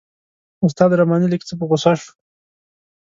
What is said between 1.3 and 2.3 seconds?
لږ څه په غوسه شو.